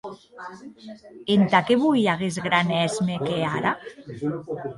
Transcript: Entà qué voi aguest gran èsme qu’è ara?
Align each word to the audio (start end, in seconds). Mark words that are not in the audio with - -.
Entà 1.33 1.61
qué 1.67 1.77
voi 1.83 2.01
aguest 2.15 2.41
gran 2.47 2.73
èsme 2.79 3.19
qu’è 3.25 3.43
ara? 3.57 3.73